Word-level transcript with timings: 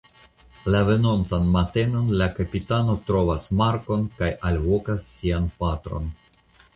La 0.75 0.79
venontan 0.85 1.49
matenon 1.55 2.07
la 2.21 2.27
kapitano 2.39 2.95
trovas 3.09 3.45
Marko'n 3.59 4.07
kaj 4.23 4.31
alvokas 4.51 5.07
sian 5.11 5.47
patron. 5.61 6.09